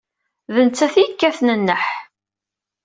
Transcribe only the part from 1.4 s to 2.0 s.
nneḥ.